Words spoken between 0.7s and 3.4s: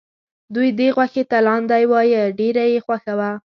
دې غوښې ته لاندی وایه ډېره یې خوښه وه.